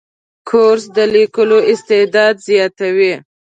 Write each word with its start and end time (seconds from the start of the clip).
کورس 0.49 0.83
د 0.95 0.97
لیکلو 1.13 1.59
استعداد 1.71 2.35
زیاتوي. 2.47 3.13